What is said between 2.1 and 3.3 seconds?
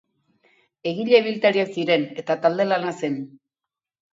eta talde lana zen.